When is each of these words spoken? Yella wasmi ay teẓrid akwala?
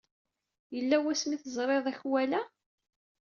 Yella 0.75 0.97
wasmi 1.03 1.33
ay 1.35 1.39
teẓrid 1.41 1.85
akwala? 1.91 2.41